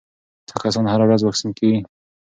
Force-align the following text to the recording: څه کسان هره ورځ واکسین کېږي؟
څه 0.47 0.55
کسان 0.63 0.85
هره 0.91 1.03
ورځ 1.05 1.21
واکسین 1.23 1.51
کېږي؟ 1.59 1.79